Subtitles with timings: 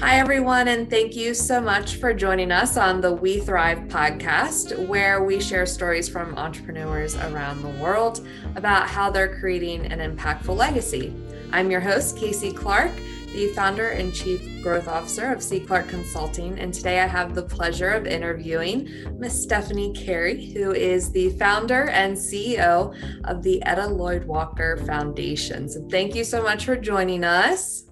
[0.00, 4.86] Hi, everyone, and thank you so much for joining us on the We Thrive podcast,
[4.86, 10.54] where we share stories from entrepreneurs around the world about how they're creating an impactful
[10.54, 11.14] legacy.
[11.50, 12.92] I'm your host, Casey Clark,
[13.32, 15.60] the founder and chief growth officer of C.
[15.60, 21.10] Clark Consulting, and today I have the pleasure of interviewing Miss Stefanie Carey, who is
[21.10, 22.94] the founder and CEO
[23.24, 25.70] of the Etta Lloyd Walker Foundation.
[25.70, 27.85] So, thank you so much for joining us.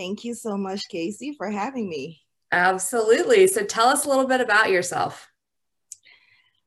[0.00, 2.22] Thank you so much, Casey, for having me.
[2.52, 3.46] Absolutely.
[3.46, 5.28] So tell us a little bit about yourself.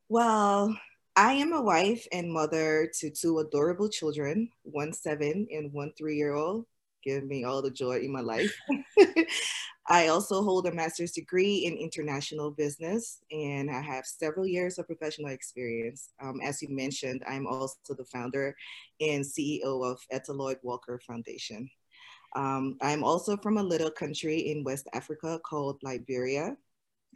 [0.07, 0.77] Well,
[1.15, 6.15] I am a wife and mother to two adorable children, one seven and one three
[6.15, 6.67] year old,
[7.03, 8.55] giving me all the joy in my life.
[9.87, 14.85] I also hold a master's degree in international business and I have several years of
[14.85, 16.11] professional experience.
[16.21, 18.55] Um, as you mentioned, I'm also the founder
[19.01, 21.67] and CEO of Etta Lloyd Walker Foundation.
[22.35, 26.55] Um, I'm also from a little country in West Africa called Liberia.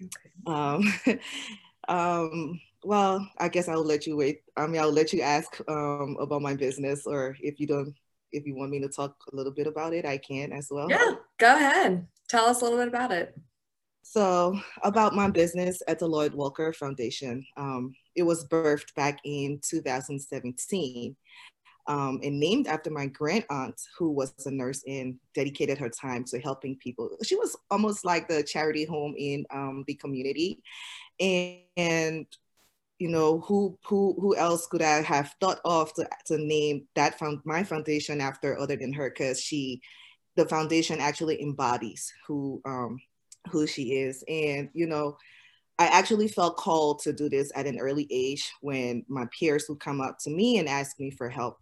[0.01, 0.45] Okay.
[0.45, 1.19] Um,
[1.87, 4.41] um, well, I guess I'll let you wait.
[4.55, 7.93] I mean, I'll let you ask um, about my business, or if you don't,
[8.31, 10.89] if you want me to talk a little bit about it, I can as well.
[10.89, 12.07] Yeah, go ahead.
[12.29, 13.37] Tell us a little bit about it.
[14.03, 21.15] So, about my business Etta Lloyd Walker Foundation, um, it was birthed back in 2017
[21.87, 26.25] um, and named after my grand aunt, who was a nurse and dedicated her time
[26.25, 27.09] to helping people.
[27.23, 30.61] She was almost like the charity home in um, the community,
[31.19, 32.25] and, and
[32.99, 37.17] you know who who who else could I have thought of to, to name that
[37.17, 39.09] found my foundation after other than her?
[39.09, 39.81] Because she,
[40.35, 42.99] the foundation actually embodies who um,
[43.49, 45.17] who she is, and you know.
[45.79, 49.79] I actually felt called to do this at an early age when my peers would
[49.79, 51.59] come up to me and ask me for help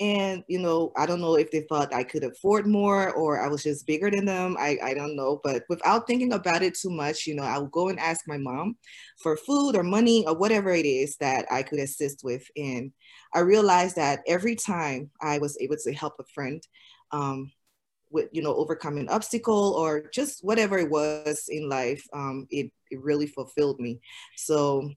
[0.00, 3.48] and you know i don't know if they thought i could afford more or i
[3.48, 6.90] was just bigger than them i, I don't know but without thinking about it too
[6.90, 8.76] much you know i would go and ask my mom
[9.22, 12.92] for food or money or whatever it is that i could assist with and
[13.34, 16.62] i realized that every time i was able to help a friend
[17.10, 17.50] um,
[18.10, 22.70] with you know overcoming an obstacle or just whatever it was in life um, it,
[22.90, 24.00] it really fulfilled me.
[24.36, 24.90] So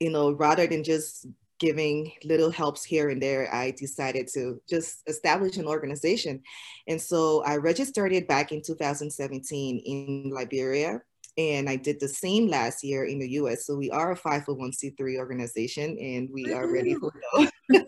[0.00, 1.26] you know rather than just
[1.58, 6.42] giving little helps here and there, I decided to just establish an organization.
[6.86, 11.00] And so I registered it back in 2017 in Liberia
[11.38, 13.64] and I did the same last year in the US.
[13.64, 17.46] So we are a 501c3 organization and we are ready to go.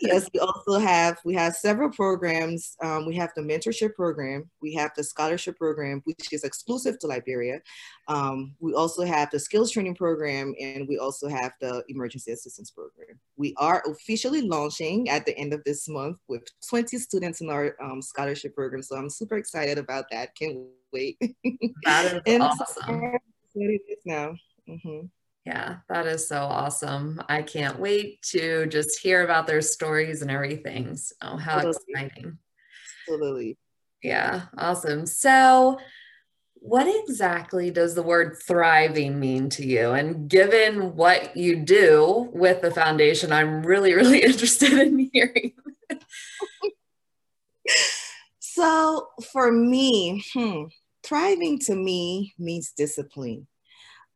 [0.00, 2.76] yes, we also have, we have several programs.
[2.80, 4.48] Um, we have the mentorship program.
[4.62, 7.60] We have the scholarship program, which is exclusive to Liberia.
[8.06, 12.70] Um, we also have the skills training program and we also have the emergency assistance
[12.70, 13.18] program.
[13.36, 17.74] We are officially launching at the end of this month with 20 students in our
[17.82, 18.82] um, scholarship program.
[18.82, 20.36] So I'm super excited about that.
[20.36, 20.58] Can't
[20.92, 21.18] wait.
[21.84, 23.18] That is and awesome.
[23.54, 24.34] it is now.
[24.68, 25.06] Mm-hmm.
[25.44, 27.22] Yeah, that is so awesome.
[27.28, 30.96] I can't wait to just hear about their stories and everything.
[30.96, 32.38] So, how exciting!
[33.08, 33.56] Totally.
[34.02, 35.06] Yeah, awesome.
[35.06, 35.78] So,
[36.54, 39.92] what exactly does the word thriving mean to you?
[39.92, 45.52] And given what you do with the foundation, I'm really, really interested in hearing.
[48.58, 50.64] so, for me, hmm,
[51.04, 53.46] thriving to me means discipline.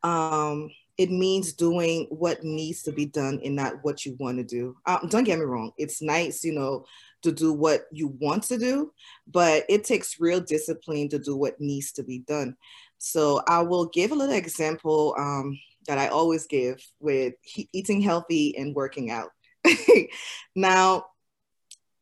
[0.03, 4.45] Um, it means doing what needs to be done and not what you want to
[4.45, 4.77] do.
[4.85, 6.85] Um, don't get me wrong, it's nice, you know,
[7.23, 8.93] to do what you want to do,
[9.29, 12.57] but it takes real discipline to do what needs to be done.
[12.99, 18.01] So I will give a little example um, that I always give with he- eating
[18.01, 19.29] healthy and working out.
[20.57, 21.05] now,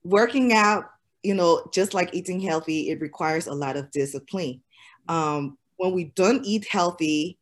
[0.02, 0.86] working out,
[1.22, 4.62] you know, just like eating healthy, it requires a lot of discipline
[5.10, 7.38] um, when we don't eat healthy,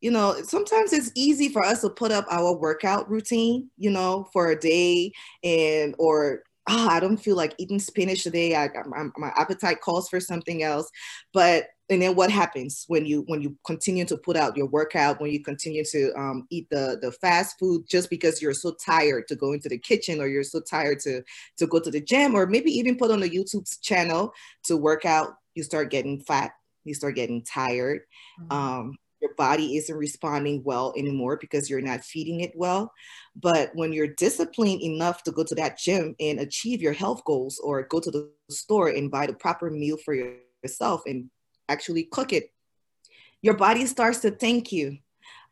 [0.00, 4.28] you know, sometimes it's easy for us to put up our workout routine, you know,
[4.32, 5.12] for a day
[5.44, 8.54] and or oh, I don't feel like eating spinach today.
[8.56, 10.88] I, I, my appetite calls for something else.
[11.32, 15.20] But and then what happens when you when you continue to put out your workout
[15.20, 19.28] when you continue to um, eat the the fast food just because you're so tired
[19.28, 21.22] to go into the kitchen or you're so tired to
[21.56, 24.32] to go to the gym or maybe even put on a youtube channel
[24.64, 26.52] to work out you start getting fat
[26.84, 28.02] you start getting tired.
[28.40, 28.52] Mm-hmm.
[28.52, 32.92] Um, your body isn't responding well anymore because you're not feeding it well.
[33.36, 37.60] But when you're disciplined enough to go to that gym and achieve your health goals
[37.62, 41.30] or go to the store and buy the proper meal for yourself and
[41.68, 42.52] actually cook it,
[43.40, 44.98] your body starts to thank you.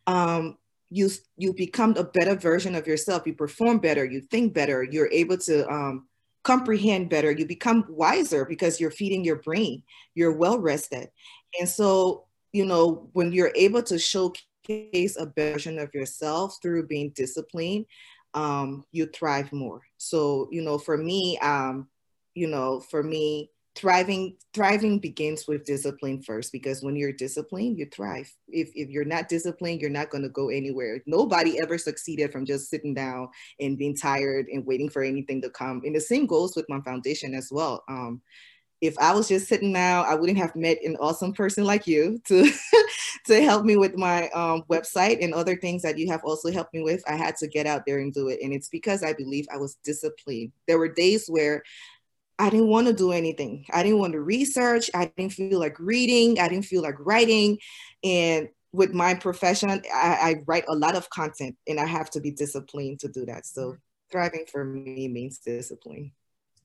[0.07, 0.59] Um,
[0.91, 3.27] you you become a better version of yourself.
[3.27, 4.05] You perform better.
[4.05, 4.83] You think better.
[4.83, 6.09] You're able to um,
[6.43, 9.83] comprehend better you become wiser because you're feeding your brain
[10.15, 11.09] you're well rested
[11.59, 17.11] and so you know when you're able to showcase a version of yourself through being
[17.15, 17.85] disciplined
[18.33, 21.89] um, you thrive more so you know for me um,
[22.35, 27.87] you know for me thriving thriving begins with discipline first because when you're disciplined you
[27.87, 28.31] thrive.
[28.49, 31.03] If, if you're not disciplined you're not going to go anywhere.
[31.07, 33.29] Nobody ever succeeded from just sitting down
[33.59, 35.81] and being tired and waiting for anything to come.
[35.85, 37.83] And the same goes with my foundation as well.
[37.89, 38.21] Um,
[38.83, 42.19] if I was just sitting now, I wouldn't have met an awesome person like you
[42.27, 42.51] to
[43.27, 46.75] to help me with my um, website and other things that you have also helped
[46.75, 47.03] me with.
[47.09, 49.59] I had to get out there and do it, and it's because I believe I
[49.59, 50.53] was disciplined.
[50.67, 51.63] There were days where
[52.41, 53.67] I didn't want to do anything.
[53.71, 54.91] I didn't want to research.
[54.95, 56.41] I didn't feel like reading.
[56.41, 57.59] I didn't feel like writing.
[58.03, 62.21] And with my profession, I, I, write a lot of content and I have to
[62.21, 63.45] be disciplined to do that.
[63.45, 63.77] So
[64.11, 66.13] thriving for me means discipline.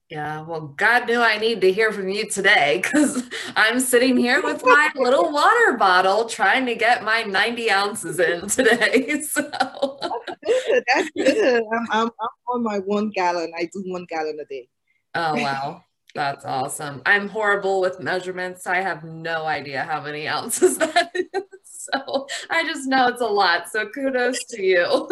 [0.09, 3.23] Yeah, well, God knew I need to hear from you today because
[3.57, 8.47] I'm sitting here with my little water bottle trying to get my 90 ounces in
[8.47, 9.23] today.
[9.35, 10.83] So that's good.
[10.87, 11.63] That's good.
[11.73, 13.51] I'm, I'm, I'm on my one gallon.
[13.57, 14.69] I do one gallon a day.
[15.15, 15.81] Oh, wow.
[16.13, 17.01] That's awesome.
[17.05, 18.67] I'm horrible with measurements.
[18.67, 21.27] I have no idea how many ounces that is.
[21.65, 23.69] So I just know it's a lot.
[23.69, 25.09] So kudos to you.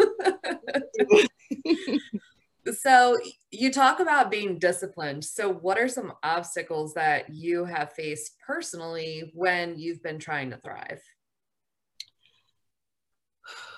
[2.72, 3.18] so
[3.50, 5.24] you talk about being disciplined.
[5.24, 10.56] So what are some obstacles that you have faced personally when you've been trying to
[10.56, 11.02] thrive?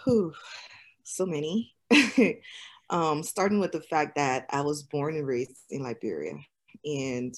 [0.05, 0.33] Whew,
[1.03, 1.75] so many.
[2.91, 6.35] um, starting with the fact that I was born and raised in Liberia.
[6.85, 7.35] And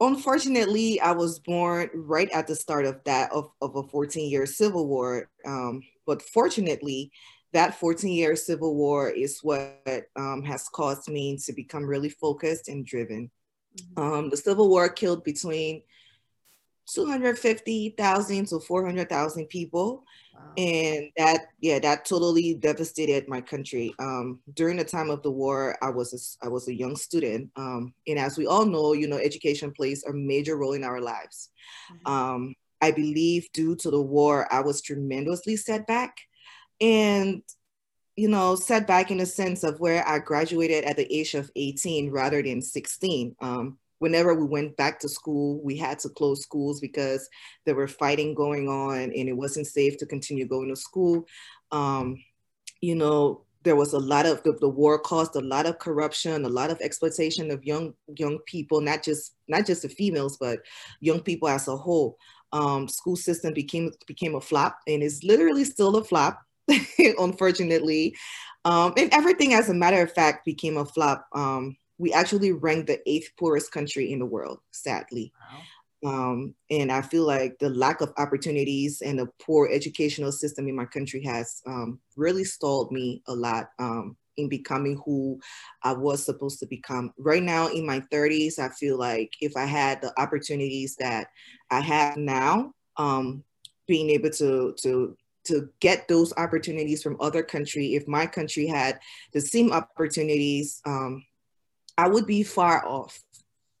[0.00, 4.46] unfortunately, I was born right at the start of that, of, of a 14 year
[4.46, 5.30] civil war.
[5.46, 7.12] Um, but fortunately,
[7.52, 9.80] that 14 year civil war is what
[10.16, 13.30] um, has caused me to become really focused and driven.
[13.76, 14.02] Mm-hmm.
[14.02, 15.82] Um, the civil war killed between
[16.88, 20.04] 250,000 to 400,000 people.
[20.56, 23.94] And that, yeah, that totally devastated my country.
[24.00, 27.50] Um, during the time of the war, I was a, I was a young student,
[27.54, 31.00] um, and as we all know, you know, education plays a major role in our
[31.00, 31.50] lives.
[31.92, 32.12] Mm-hmm.
[32.12, 36.16] Um, I believe due to the war, I was tremendously set back,
[36.80, 37.42] and
[38.18, 41.52] you know, set back in the sense of where I graduated at the age of
[41.54, 43.36] 18 rather than 16.
[43.40, 47.28] Um, whenever we went back to school, we had to close schools because
[47.64, 51.26] there were fighting going on and it wasn't safe to continue going to school.
[51.72, 52.16] Um,
[52.80, 56.44] you know, there was a lot of the, the, war caused a lot of corruption,
[56.44, 60.60] a lot of exploitation of young young people, not just not just the females, but
[61.00, 62.16] young people as a whole.
[62.52, 66.40] Um, school system became became a flop and is literally still a flop,
[67.18, 68.14] unfortunately.
[68.64, 71.26] Um, and everything, as a matter of fact, became a flop.
[71.34, 75.32] Um, we actually ranked the eighth poorest country in the world, sadly.
[75.40, 75.62] Wow.
[76.04, 80.76] Um, and I feel like the lack of opportunities and the poor educational system in
[80.76, 85.40] my country has um, really stalled me a lot um, in becoming who
[85.82, 87.12] I was supposed to become.
[87.18, 91.28] Right now, in my 30s, I feel like if I had the opportunities that
[91.70, 93.42] I have now, um,
[93.88, 99.00] being able to to to get those opportunities from other country, if my country had
[99.32, 101.24] the same opportunities, um,
[101.98, 103.20] I would be far off,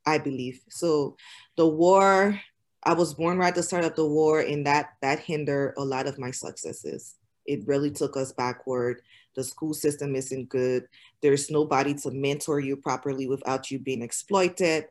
[0.04, 0.60] I believe.
[0.68, 1.16] So
[1.56, 2.38] the war,
[2.82, 5.84] I was born right at the start of the war, and that that hindered a
[5.84, 7.14] lot of my successes.
[7.46, 9.02] It really took us backward.
[9.36, 10.88] The school system isn't good.
[11.22, 14.86] There's nobody to mentor you properly without you being exploited.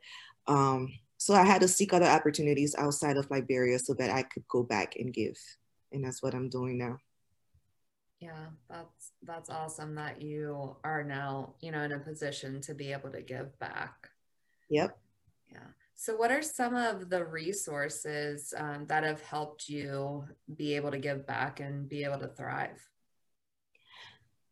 [0.47, 4.47] Um, so I had to seek other opportunities outside of Liberia so that I could
[4.47, 5.37] go back and give.
[5.91, 6.99] And that's what I'm doing now.
[8.19, 12.91] Yeah, that's that's awesome that you are now, you know, in a position to be
[12.91, 14.09] able to give back.
[14.69, 14.97] Yep.
[15.51, 15.59] Yeah.
[15.93, 20.97] So, what are some of the resources um, that have helped you be able to
[20.97, 22.87] give back and be able to thrive?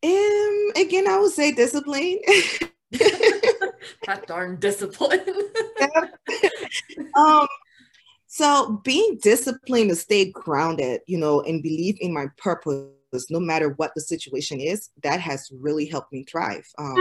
[0.04, 2.20] Um, again, I would say discipline.
[2.92, 5.24] that darn discipline.
[7.16, 7.46] um,
[8.26, 12.90] so being disciplined to stay grounded, you know, and believe in my purpose
[13.30, 16.66] no matter what the situation is, that has really helped me thrive.
[16.78, 16.96] Um,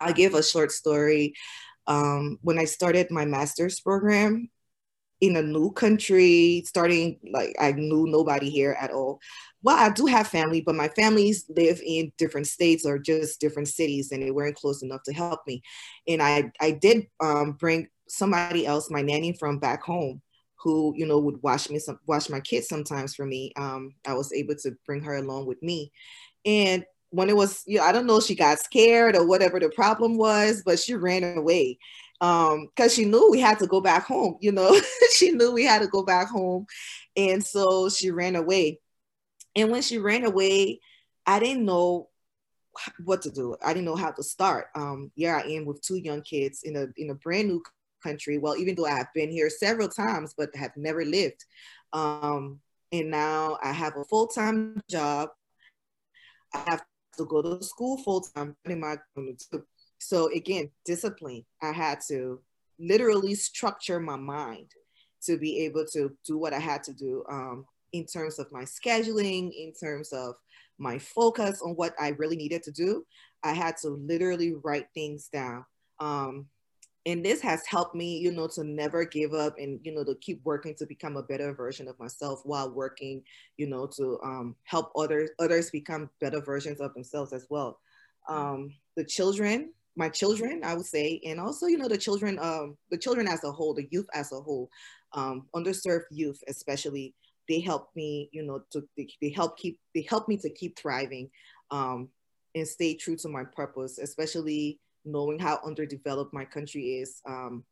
[0.00, 1.34] I'll give a short story.
[1.86, 4.50] Um, when I started my master's program
[5.20, 9.20] in a new country, starting like I knew nobody here at all.
[9.62, 13.68] Well, I do have family, but my families live in different states or just different
[13.68, 15.62] cities, and they weren't close enough to help me.
[16.06, 20.20] And I, I did um, bring somebody else, my nanny from back home,
[20.64, 24.32] who you know would watch me some my kids sometimes for me um, i was
[24.32, 25.92] able to bring her along with me.
[26.46, 29.68] And when it was, you know, I don't know, she got scared or whatever the
[29.70, 31.78] problem was, but she ran away
[32.20, 34.80] um because she knew we had to go back home you know
[35.16, 36.64] she knew we had to go back home.
[37.16, 38.80] And so she ran away.
[39.56, 40.80] And when she ran away
[41.26, 42.08] i didn't know
[43.04, 43.56] what to do.
[43.64, 44.66] I didn't know how to start.
[44.74, 47.62] Um here i am with two young kids in a in a brand new
[48.04, 51.44] country well even though i have been here several times but have never lived
[51.92, 52.60] um
[52.92, 55.28] and now i have a full-time job
[56.54, 56.82] i have
[57.16, 58.54] to go to school full-time
[60.04, 61.44] so again, discipline.
[61.62, 62.40] I had to
[62.78, 64.70] literally structure my mind
[65.22, 68.64] to be able to do what I had to do um, in terms of my
[68.64, 70.34] scheduling, in terms of
[70.78, 73.06] my focus on what I really needed to do.
[73.42, 75.64] I had to literally write things down.
[76.00, 76.48] Um,
[77.06, 80.14] and this has helped me, you know, to never give up and, you know, to
[80.20, 83.22] keep working to become a better version of myself while working,
[83.58, 87.78] you know, to um, help others, others become better versions of themselves as well.
[88.28, 92.76] Um, the children, my children, I would say, and also, you know, the children, um,
[92.90, 94.70] the children as a whole, the youth as a whole,
[95.12, 97.14] um, underserved youth, especially,
[97.48, 100.78] they help me, you know, to they, they help keep they help me to keep
[100.78, 101.28] thriving,
[101.70, 102.08] um,
[102.54, 107.20] and stay true to my purpose, especially knowing how underdeveloped my country is.
[107.26, 107.64] Um,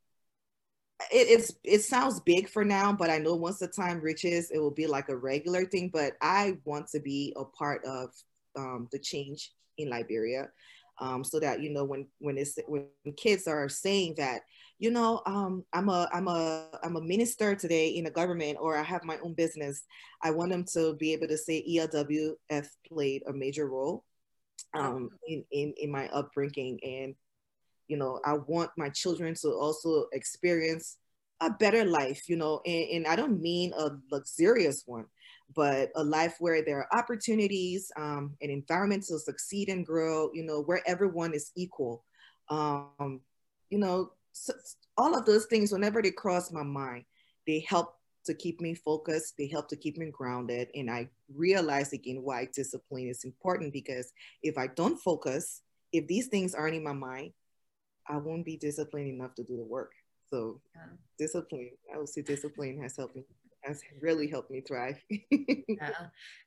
[1.10, 4.58] it, it's it sounds big for now, but I know once the time reaches, it
[4.58, 5.90] will be like a regular thing.
[5.92, 8.10] But I want to be a part of
[8.56, 10.48] um, the change in Liberia
[11.02, 12.86] um, so that you know when when it's when
[13.16, 14.42] kids are saying that
[14.78, 18.76] you know um, i'm a i'm a i'm a minister today in the government or
[18.76, 19.84] i have my own business
[20.22, 24.04] i want them to be able to say elwf played a major role
[24.74, 27.14] um, in, in in my upbringing and
[27.88, 30.98] you know i want my children to also experience
[31.40, 35.06] a better life you know and, and i don't mean a luxurious one
[35.54, 40.44] but a life where there are opportunities, um, an environment to succeed and grow, you
[40.44, 42.04] know, where everyone is equal.
[42.48, 43.20] Um,
[43.70, 44.52] you know, so
[44.96, 47.04] all of those things, whenever they cross my mind,
[47.46, 49.34] they help to keep me focused.
[49.36, 50.68] They help to keep me grounded.
[50.74, 54.12] And I realize again why discipline is important because
[54.42, 55.62] if I don't focus,
[55.92, 57.32] if these things aren't in my mind,
[58.08, 59.92] I won't be disciplined enough to do the work.
[60.30, 60.92] So yeah.
[61.18, 63.24] discipline, I would say discipline has helped me
[63.62, 65.00] has really helped me thrive.
[65.30, 65.90] yeah.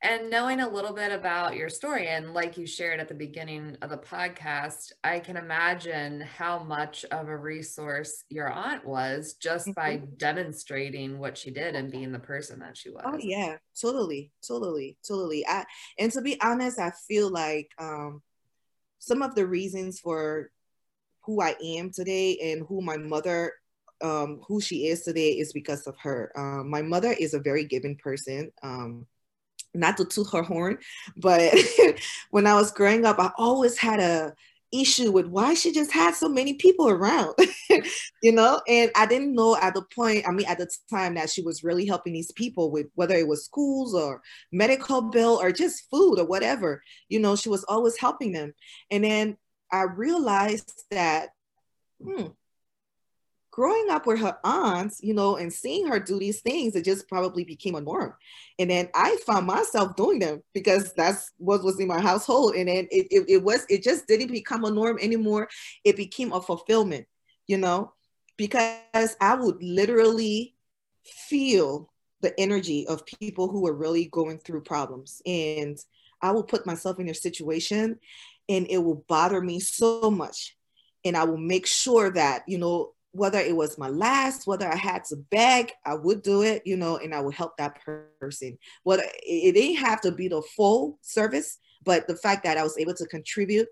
[0.01, 3.77] And knowing a little bit about your story, and like you shared at the beginning
[3.81, 9.67] of the podcast, I can imagine how much of a resource your aunt was just
[9.67, 9.74] mm-hmm.
[9.74, 13.03] by demonstrating what she did and being the person that she oh, was.
[13.05, 15.47] Oh yeah, totally, totally, totally.
[15.47, 15.65] I
[15.97, 18.21] and to be honest, I feel like um,
[19.00, 20.51] some of the reasons for
[21.25, 23.53] who I am today and who my mother
[24.01, 26.32] um, who she is today is because of her.
[26.36, 28.51] Um, my mother is a very giving person.
[28.62, 29.08] Um,
[29.74, 30.77] not to toot her horn,
[31.17, 31.53] but
[32.29, 34.34] when I was growing up, I always had a
[34.74, 37.34] issue with why she just had so many people around,
[38.22, 38.62] you know?
[38.67, 41.63] And I didn't know at the point, I mean, at the time that she was
[41.63, 46.20] really helping these people with whether it was schools or medical bill or just food
[46.20, 48.53] or whatever, you know, she was always helping them.
[48.91, 49.38] And then
[49.72, 51.29] I realized that,
[52.01, 52.27] hmm,
[53.55, 57.07] growing up with her aunts, you know, and seeing her do these things, it just
[57.07, 58.13] probably became a norm.
[58.60, 62.55] And then I found myself doing them because that's what was in my household.
[62.55, 65.48] And then it, it, it was, it just didn't become a norm anymore.
[65.86, 67.07] It became a fulfillment,
[67.48, 67.93] you know,
[68.36, 70.55] because I would literally
[71.05, 75.22] feel the energy of people who were really going through problems.
[75.25, 75.77] And
[76.22, 78.00] I will put myself in their situation
[78.49, 80.55] and it will bother me so much.
[81.03, 84.75] And I will make sure that, you know, whether it was my last, whether I
[84.75, 87.79] had to beg, I would do it, you know, and I would help that
[88.19, 88.57] person.
[88.83, 92.77] But it didn't have to be the full service, but the fact that I was
[92.77, 93.67] able to contribute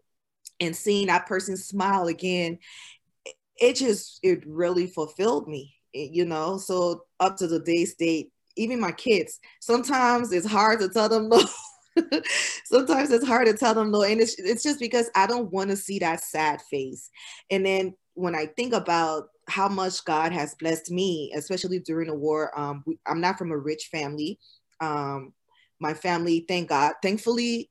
[0.62, 2.60] and seeing that person smile again,
[3.60, 6.58] it just, it really fulfilled me, eh, you know.
[6.58, 11.28] So up to the day's date, even my kids, sometimes it's hard to tell them
[11.30, 11.44] no.
[12.66, 15.70] sometimes it's hard to tell them no and it's, it's just because i don't want
[15.70, 17.10] to see that sad face
[17.52, 22.16] and then when i think about how much God has blessed me, especially during the
[22.16, 22.58] war.
[22.58, 24.40] Um, we, I'm not from a rich family.
[24.80, 25.34] Um,
[25.80, 27.70] my family, thank God, thankfully,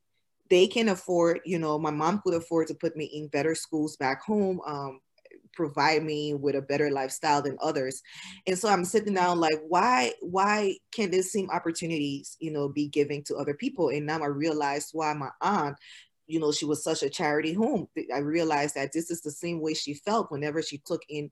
[0.50, 3.96] they can afford, you know, my mom could afford to put me in better schools
[3.96, 5.00] back home, um,
[5.54, 8.02] provide me with a better lifestyle than others.
[8.46, 12.88] And so I'm sitting down like, why, why can't this same opportunities, you know, be
[12.88, 13.88] given to other people?
[13.88, 15.76] And now I realized why my aunt
[16.28, 17.88] you know, she was such a charity home.
[18.14, 21.30] I realized that this is the same way she felt whenever she took in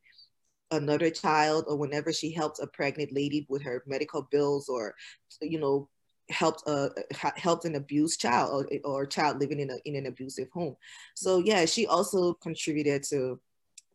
[0.70, 4.94] another child or whenever she helped a pregnant lady with her medical bills or
[5.40, 5.88] you know
[6.30, 10.48] helped uh helped an abused child or, or child living in a in an abusive
[10.50, 10.76] home.
[11.14, 13.40] So yeah, she also contributed to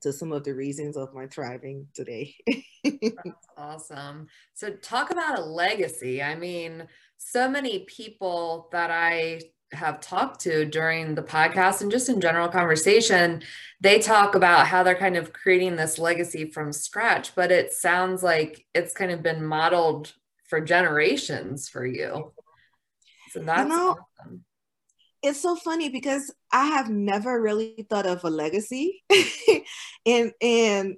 [0.05, 2.35] to some of the reasons of my thriving today.
[3.57, 4.27] Awesome.
[4.53, 6.21] So talk about a legacy.
[6.21, 12.09] I mean, so many people that I have talked to during the podcast and just
[12.09, 13.41] in general conversation,
[13.81, 18.21] they talk about how they're kind of creating this legacy from scratch, but it sounds
[18.21, 20.13] like it's kind of been modeled
[20.47, 22.33] for generations for you.
[23.31, 24.45] So that's you know, awesome.
[25.25, 29.03] It's so funny because I have never really thought of a legacy.
[30.05, 30.95] and and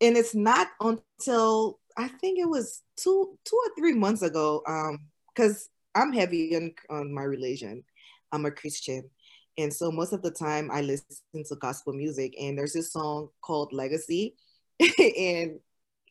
[0.00, 4.62] and it's not until I think it was two two or three months ago.
[4.66, 4.98] Um,
[5.32, 7.84] because I'm heavy on, on my religion.
[8.32, 9.08] I'm a Christian.
[9.56, 13.28] And so most of the time I listen to gospel music and there's this song
[13.40, 14.34] called Legacy
[14.80, 15.58] and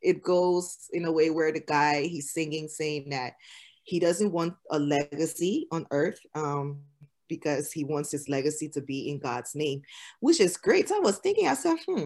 [0.01, 3.33] it goes in a way where the guy he's singing saying that
[3.83, 6.81] he doesn't want a legacy on earth um,
[7.27, 9.81] because he wants his legacy to be in God's name,
[10.19, 10.89] which is great.
[10.89, 12.05] So I was thinking, I said, hmm,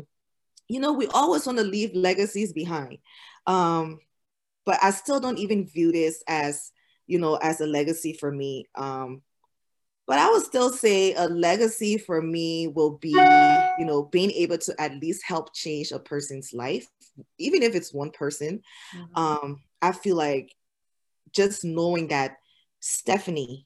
[0.68, 2.98] you know, we always want to leave legacies behind.
[3.48, 4.00] Um,
[4.66, 6.72] but I still don't even view this as,
[7.08, 8.70] you know, as a legacy for me.
[8.76, 9.22] Um,
[10.08, 14.58] but I would still say a legacy for me will be, you know, being able
[14.58, 16.88] to at least help change a person's life,
[17.38, 18.62] even if it's one person.
[18.96, 19.18] Mm-hmm.
[19.18, 20.54] Um, I feel like
[21.32, 22.38] just knowing that
[22.82, 23.66] Stefanie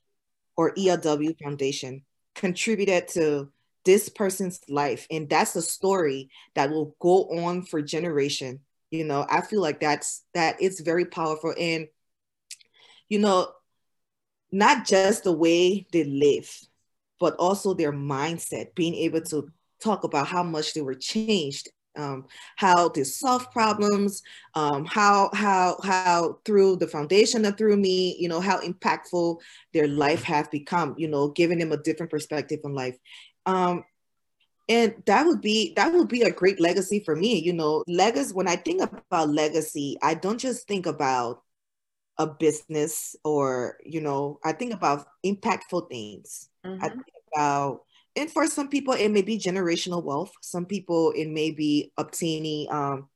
[0.57, 3.49] or ELW Foundation contributed to
[3.85, 8.59] this person's life, and that's a story that will go on for generation.
[8.91, 11.87] You know, I feel like that's that it's very powerful, and
[13.09, 13.49] you know,
[14.51, 16.49] not just the way they live,
[17.19, 22.25] but also their mindset, being able to talk about how much they were changed, um,
[22.55, 24.21] how to solve problems,
[24.53, 29.39] um, how how how through the foundation and through me, you know, how impactful
[29.73, 32.97] their life have become, you know, giving them a different perspective on life.
[33.45, 33.83] Um,
[34.67, 38.33] and that would be that would be a great legacy for me you know legacy
[38.33, 41.43] when i think about legacy i don't just think about
[42.17, 46.83] a business or you know i think about impactful things mm-hmm.
[46.83, 47.05] i think
[47.35, 47.81] about
[48.15, 50.31] and for some people it may be generational wealth.
[50.41, 53.09] Some people it may be obtaining um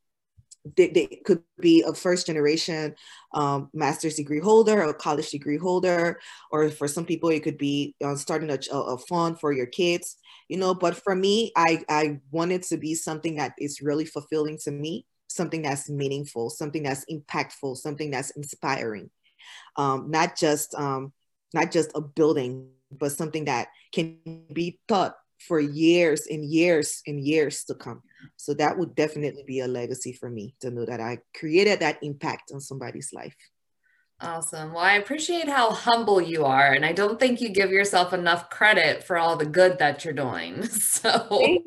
[0.76, 2.94] they, they could be a first generation
[3.34, 6.20] um, master's degree holder or college degree holder.
[6.52, 10.18] Or for some people it could be uh, starting a, a fund for your kids
[10.50, 10.74] you know.
[10.74, 15.06] But for me i i wanted to be something that is really fulfilling to me
[15.30, 19.10] something that's meaningful, something that's impactful, something that's inspiring.
[19.78, 21.14] Um, not just um,
[21.54, 24.18] not just a building, but something that can
[24.54, 25.16] be taught
[25.48, 28.02] for years and years and years to come.
[28.36, 32.00] So that would definitely be a legacy for me to know that I created that
[32.02, 33.36] impact on somebody's life.
[34.22, 34.74] Awesome.
[34.74, 36.74] Well, I appreciate how humble you are.
[36.74, 40.14] And I don't think you give yourself enough credit for all the good that you're
[40.14, 40.64] doing.
[40.80, 41.66] So Thank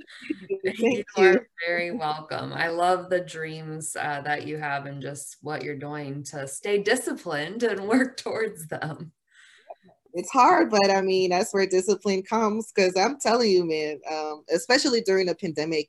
[0.49, 2.53] you, Thank you are very welcome.
[2.53, 6.83] I love the dreams uh, that you have and just what you're doing to stay
[6.83, 9.13] disciplined and work towards them.
[10.15, 14.45] It's hard, but I mean, that's where discipline comes because I'm telling you, man, um,
[14.53, 15.89] especially during the pandemic,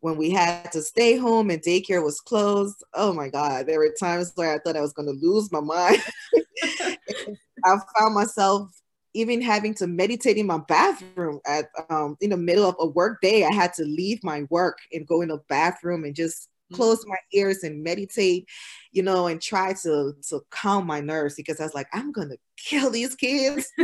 [0.00, 2.84] when we had to stay home and daycare was closed.
[2.94, 5.60] Oh my God, there were times where I thought I was going to lose my
[5.60, 6.02] mind.
[7.64, 8.70] I found myself
[9.14, 13.20] even having to meditate in my bathroom at um, in the middle of a work
[13.22, 13.44] day.
[13.44, 17.10] I had to leave my work and go in the bathroom and just close mm-hmm.
[17.10, 18.48] my ears and meditate,
[18.92, 22.36] you know, and try to to calm my nerves because I was like, I'm gonna
[22.56, 23.70] kill these kids.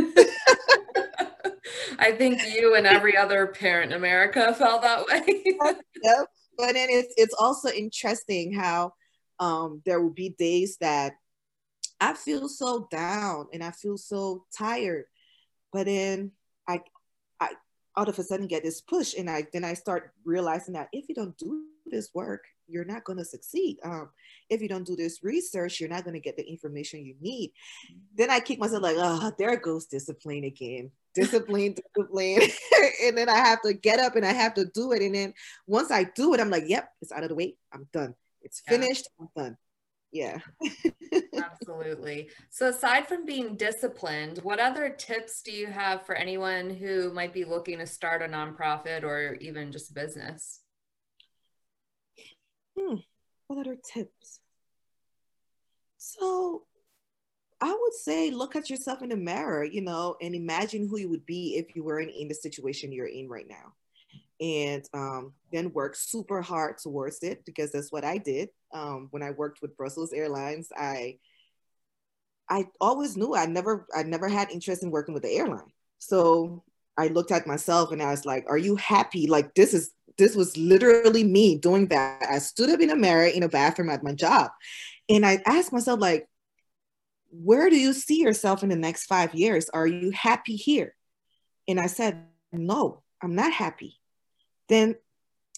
[1.99, 5.43] I think you and every other parent in America felt that way.
[6.03, 6.27] yep.
[6.57, 8.93] But then it's it's also interesting how
[9.39, 11.13] um, there will be days that
[11.99, 15.05] I feel so down and I feel so tired,
[15.71, 16.31] but then
[17.95, 21.07] all of a sudden get this push and I then I start realizing that if
[21.09, 23.77] you don't do this work, you're not going to succeed.
[23.83, 24.09] Um,
[24.49, 27.51] if you don't do this research, you're not going to get the information you need.
[28.15, 30.91] Then I kick myself like, oh, there goes discipline again.
[31.13, 32.41] Discipline, discipline.
[33.03, 35.01] and then I have to get up and I have to do it.
[35.01, 35.33] And then
[35.67, 37.55] once I do it, I'm like, yep, it's out of the way.
[37.71, 38.15] I'm done.
[38.41, 39.07] It's finished.
[39.19, 39.25] Yeah.
[39.25, 39.57] I'm done.
[40.13, 40.37] Yeah.
[41.35, 42.29] Absolutely.
[42.51, 47.33] So, aside from being disciplined, what other tips do you have for anyone who might
[47.33, 50.61] be looking to start a nonprofit or even just a business?
[52.77, 52.97] Hmm,
[53.47, 54.39] what other tips?
[55.97, 56.63] So
[57.59, 61.09] I would say look at yourself in the mirror, you know, and imagine who you
[61.09, 63.73] would be if you weren't in the situation you're in right now.
[64.43, 68.49] And um, then work super hard towards it because that's what I did.
[68.73, 71.19] Um, when I worked with Brussels Airlines, I
[72.49, 75.71] I always knew I never I never had interest in working with the airline.
[75.99, 76.63] So
[76.97, 79.27] I looked at myself and I was like, are you happy?
[79.27, 82.23] Like this is this was literally me doing that.
[82.29, 84.51] I stood up in a mirror in a bathroom at my job.
[85.09, 86.27] And I asked myself, like,
[87.31, 89.69] where do you see yourself in the next five years?
[89.69, 90.95] Are you happy here?
[91.67, 93.99] And I said, no, I'm not happy.
[94.69, 94.95] Then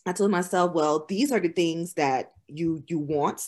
[0.06, 3.42] I told myself, well, these are the things that you you want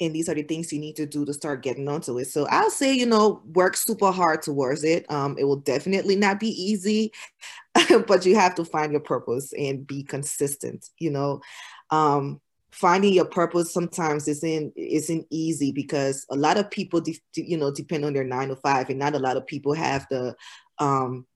[0.00, 2.26] and these are the things you need to do to start getting onto it.
[2.26, 5.10] So i'll say you know work super hard towards it.
[5.10, 7.12] Um, it will definitely not be easy
[8.06, 11.40] but you have to find your purpose and be consistent you know?
[11.90, 17.56] Um, finding your purpose sometimes isn't isn't easy because a lot of people de- you
[17.56, 20.34] know depend on their nine to five and not a lot of people have the
[20.78, 21.26] um,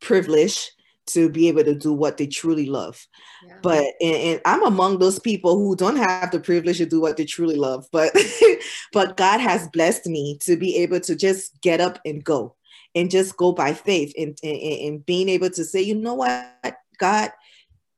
[0.00, 0.72] privilege
[1.08, 3.06] to be able to do what they truly love.
[3.46, 3.58] Yeah.
[3.62, 7.16] But and, and, I'm among those people who don't have the privilege to do what
[7.16, 7.86] they truly love.
[7.92, 8.16] But
[8.92, 12.56] but God has blessed me to be able to just get up and go
[12.94, 16.76] and just go by faith and, and, and being able to say, you know what,
[16.98, 17.30] God,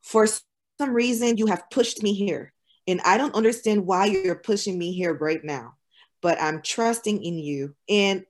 [0.03, 2.53] for some reason you have pushed me here.
[2.87, 5.75] And I don't understand why you're pushing me here right now,
[6.21, 7.75] but I'm trusting in you.
[7.89, 8.25] And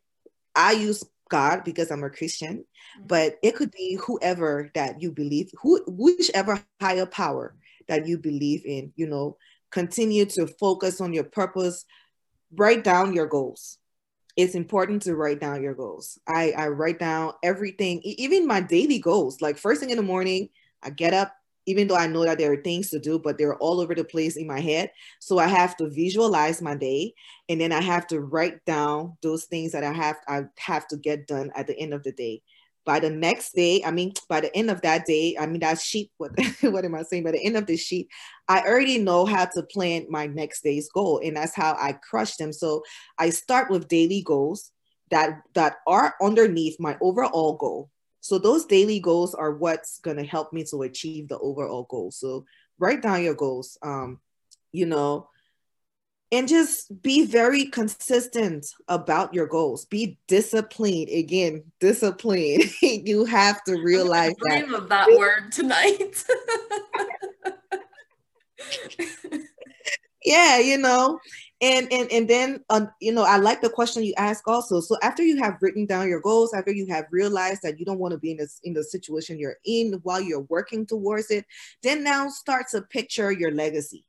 [0.54, 3.06] I use God because I'm a Christian, mm-hmm.
[3.06, 7.56] but it could be whoever that you believe, who whichever higher power
[7.88, 9.36] that you believe in, you know,
[9.70, 11.84] continue to focus on your purpose,
[12.54, 13.78] write down your goals.
[14.36, 16.18] It's important to write down your goals.
[16.26, 19.40] I, I write down everything, even my daily goals.
[19.40, 20.48] Like first thing in the morning,
[20.82, 21.34] I get up,
[21.66, 24.04] even though I know that there are things to do, but they're all over the
[24.04, 24.90] place in my head.
[25.20, 27.14] So I have to visualize my day
[27.48, 30.96] and then I have to write down those things that I have I have to
[30.96, 32.42] get done at the end of the day.
[32.84, 35.80] By the next day, I mean by the end of that day, I mean that
[35.80, 37.24] sheet, what what am I saying?
[37.24, 38.08] By the end of the sheet,
[38.48, 41.20] I already know how to plan my next day's goal.
[41.24, 42.52] And that's how I crush them.
[42.52, 42.82] So
[43.18, 44.70] I start with daily goals
[45.10, 47.90] that that are underneath my overall goal
[48.24, 52.10] so those daily goals are what's going to help me to achieve the overall goal.
[52.10, 52.46] So
[52.78, 54.18] write down your goals, um,
[54.72, 55.28] you know,
[56.32, 59.84] and just be very consistent about your goals.
[59.84, 61.10] Be disciplined.
[61.10, 62.62] Again, discipline.
[62.80, 64.78] you have to realize I'm dream that.
[64.78, 66.24] of that word tonight.
[70.24, 71.18] yeah, you know,
[71.60, 74.80] and and and then um, you know i like the question you ask also.
[74.80, 77.98] So after you have written down your goals after you have realized that you don't
[77.98, 81.44] want to be in this in the situation you're in while you're working towards it
[81.82, 84.04] then now starts to picture your legacy.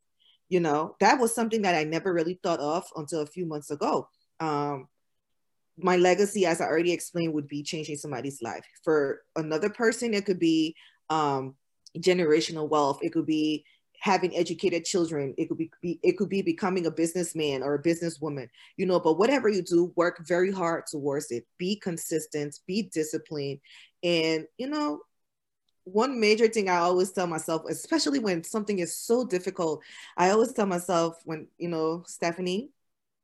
[0.50, 3.72] You know that was something that i never really thought of until a few months
[3.72, 4.08] ago.
[4.40, 4.88] Um
[5.78, 8.66] my legacy as i already explained would be changing somebody's life.
[8.84, 10.76] For another person it could be
[11.10, 11.56] um
[11.98, 13.00] generational wealth.
[13.02, 13.66] It could be
[14.00, 17.82] having educated children it could be, be, it could be becoming a businessman or a
[17.82, 22.84] businesswoman you know but whatever you do work very hard towards it be consistent be
[22.94, 23.60] disciplined
[24.04, 25.00] and you know
[25.84, 29.82] one major thing i always tell myself especially when something is so difficult
[30.18, 32.70] i always tell myself when you know stefanie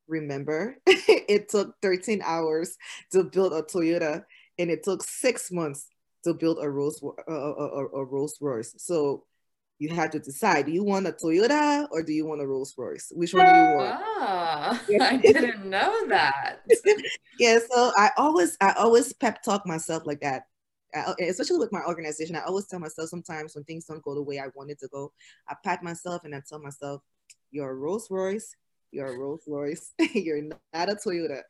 [0.07, 2.77] remember it took 13 hours
[3.11, 4.23] to build a toyota
[4.59, 5.87] and it took six months
[6.23, 8.75] to build a Rolls a, a, a Rolls Royce.
[8.77, 9.25] So
[9.81, 12.75] you had to decide do you want a Toyota or do you want a Rolls
[12.77, 13.11] Royce?
[13.15, 13.95] Which one do you want?
[13.99, 16.59] Ah, I didn't know that.
[17.39, 20.43] yeah, so I always I always pep talk myself like that.
[20.93, 24.21] I, especially with my organization, I always tell myself sometimes when things don't go the
[24.21, 25.13] way I wanted to go,
[25.49, 27.01] I pat myself and I tell myself,
[27.49, 28.55] "You're a Rolls Royce.
[28.91, 29.93] You're a Rolls Royce.
[30.13, 31.41] you're not a Toyota."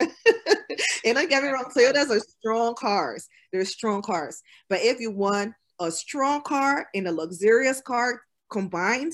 [1.04, 3.28] and don't get me wrong, Toyotas are strong cars.
[3.52, 4.41] They're strong cars.
[4.70, 9.13] But if you want a strong car and a luxurious car combined,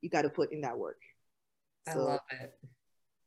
[0.00, 0.98] you got to put in that work.
[1.86, 2.52] I love it.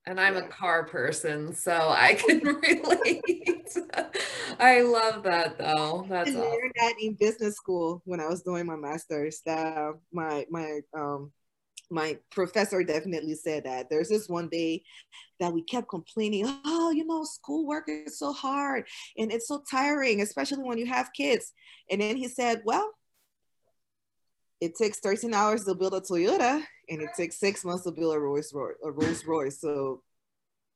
[0.08, 0.46] And I'm yeah.
[0.46, 3.76] a car person, so I can relate.
[4.60, 6.06] I love that though.
[6.08, 9.42] That's I learned that in business school when I was doing my master's.
[9.48, 11.32] That my my um
[11.89, 13.89] my professor definitely said that.
[13.89, 14.84] There's this one day
[15.39, 20.21] that we kept complaining oh you know schoolwork is so hard and it's so tiring
[20.21, 21.52] especially when you have kids.
[21.89, 22.91] And then he said well
[24.62, 28.15] it takes 13 hours to build a toyota and it takes six months to build
[28.15, 29.60] a rolls royce, a rolls royce.
[29.60, 30.02] So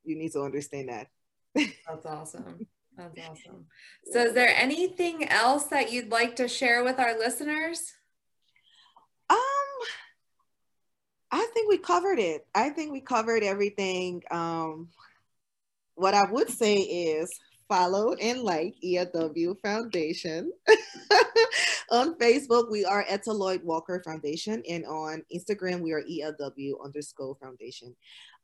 [0.04, 1.08] you need to understand that.
[1.56, 2.67] That's awesome.
[2.98, 3.65] That's awesome.
[4.12, 7.93] So is there anything else that you'd like to share with our listeners
[9.30, 9.38] um
[11.32, 12.46] I think we covered it.
[12.56, 14.24] I think we covered everything.
[14.32, 14.89] Um,
[15.96, 17.30] what I would say is
[17.68, 20.52] follow and like EW Foundation.
[21.92, 27.36] on Facebook, we are Etta Lloyd Walker Foundation, and on Instagram, we are ELW underscore
[27.42, 27.96] foundation.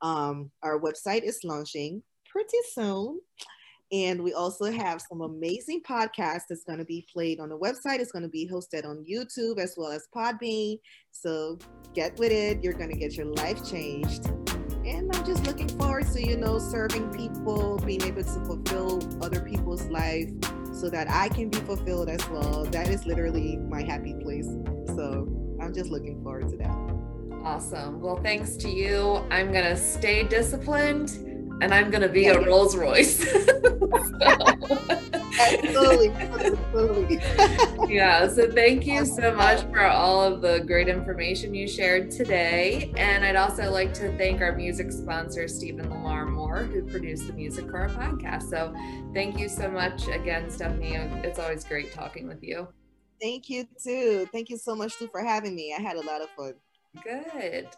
[0.01, 3.19] Um, our website is launching pretty soon.
[3.91, 7.99] And we also have some amazing podcasts that's going to be played on the website.
[7.99, 10.79] It's going to be hosted on YouTube as well as Podbean.
[11.11, 11.59] So
[11.93, 12.63] get with it.
[12.63, 14.25] You're going to get your life changed.
[14.85, 19.41] And I'm just looking forward to, you know, serving people, being able to fulfill other
[19.41, 20.29] people's life
[20.73, 22.65] so that I can be fulfilled as well.
[22.65, 24.47] That is literally my happy place.
[24.87, 25.27] So
[25.61, 26.95] I'm just looking forward to that.
[27.43, 28.01] Awesome.
[28.01, 29.23] Well, thanks to you.
[29.29, 33.25] I'm going to stay disciplined and I'm going to be a Rolls Royce.
[35.39, 36.09] absolutely.
[36.09, 37.21] absolutely.
[37.93, 38.27] yeah.
[38.27, 42.93] So thank you so much for all of the great information you shared today.
[42.97, 47.33] And I'd also like to thank our music sponsor, Stephen Lamar Moore, who produced the
[47.33, 48.49] music for our podcast.
[48.49, 48.73] So
[49.13, 51.23] thank you so much again, Stefanie.
[51.23, 52.67] It's always great talking with you.
[53.21, 54.27] Thank you too.
[54.31, 55.73] Thank you so much too for having me.
[55.77, 56.53] I had a lot of fun.
[57.03, 57.69] Good.